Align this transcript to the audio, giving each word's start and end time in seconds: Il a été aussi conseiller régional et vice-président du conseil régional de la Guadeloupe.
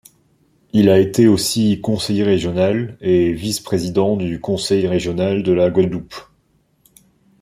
Il 0.73 0.89
a 0.89 0.97
été 0.97 1.27
aussi 1.27 1.79
conseiller 1.79 2.23
régional 2.23 2.97
et 3.01 3.33
vice-président 3.33 4.17
du 4.17 4.41
conseil 4.41 4.87
régional 4.87 5.43
de 5.43 5.51
la 5.51 5.69
Guadeloupe. 5.69 6.15